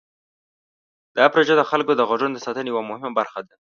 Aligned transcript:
دا 1.17 1.25
پروژه 1.33 1.55
د 1.57 1.63
خلکو 1.71 1.91
د 1.95 2.01
غږونو 2.09 2.33
د 2.35 2.43
ساتنې 2.45 2.69
یوه 2.71 2.83
مهمه 2.89 3.11
برخه 3.19 3.39
ده. 3.47 3.55